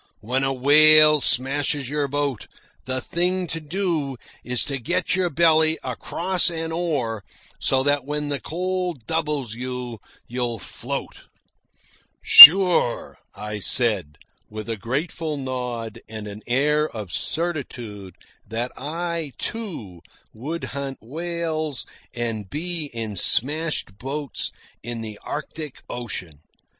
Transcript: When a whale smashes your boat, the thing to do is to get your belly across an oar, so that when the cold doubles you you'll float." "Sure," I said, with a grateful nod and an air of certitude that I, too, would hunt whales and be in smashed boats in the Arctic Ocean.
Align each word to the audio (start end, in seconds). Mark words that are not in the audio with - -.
When 0.21 0.43
a 0.43 0.51
whale 0.51 1.21
smashes 1.21 1.87
your 1.87 2.07
boat, 2.07 2.47
the 2.85 3.01
thing 3.01 3.45
to 3.45 3.59
do 3.61 4.15
is 4.43 4.63
to 4.65 4.79
get 4.79 5.15
your 5.15 5.29
belly 5.29 5.77
across 5.83 6.49
an 6.49 6.71
oar, 6.71 7.23
so 7.59 7.83
that 7.83 8.03
when 8.03 8.29
the 8.29 8.39
cold 8.39 9.05
doubles 9.05 9.53
you 9.53 9.99
you'll 10.25 10.57
float." 10.57 11.25
"Sure," 12.19 13.19
I 13.35 13.59
said, 13.59 14.17
with 14.49 14.67
a 14.69 14.75
grateful 14.75 15.37
nod 15.37 15.99
and 16.09 16.27
an 16.27 16.41
air 16.47 16.89
of 16.89 17.11
certitude 17.13 18.15
that 18.47 18.71
I, 18.75 19.33
too, 19.37 20.01
would 20.33 20.63
hunt 20.73 20.97
whales 21.03 21.85
and 22.15 22.49
be 22.49 22.87
in 22.87 23.15
smashed 23.15 23.99
boats 23.99 24.51
in 24.81 25.01
the 25.01 25.19
Arctic 25.21 25.83
Ocean. 25.91 26.39